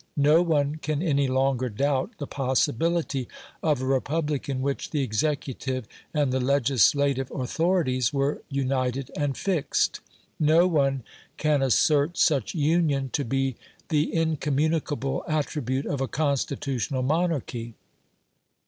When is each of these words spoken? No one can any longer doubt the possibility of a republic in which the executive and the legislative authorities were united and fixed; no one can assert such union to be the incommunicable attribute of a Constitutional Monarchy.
No 0.17 0.41
one 0.41 0.77
can 0.77 1.03
any 1.03 1.27
longer 1.27 1.69
doubt 1.69 2.13
the 2.17 2.25
possibility 2.25 3.27
of 3.61 3.83
a 3.83 3.85
republic 3.85 4.49
in 4.49 4.63
which 4.63 4.89
the 4.89 5.03
executive 5.03 5.87
and 6.11 6.31
the 6.33 6.39
legislative 6.39 7.29
authorities 7.29 8.11
were 8.11 8.41
united 8.49 9.11
and 9.15 9.37
fixed; 9.37 9.99
no 10.39 10.65
one 10.65 11.03
can 11.37 11.61
assert 11.61 12.17
such 12.17 12.55
union 12.55 13.11
to 13.13 13.23
be 13.23 13.57
the 13.89 14.11
incommunicable 14.11 15.23
attribute 15.27 15.85
of 15.85 16.01
a 16.01 16.07
Constitutional 16.07 17.03
Monarchy. 17.03 17.75